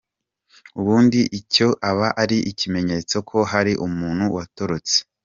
[0.79, 4.95] Ubundi icyo aba ari ikimenyetso ko hari umuntu watorotse.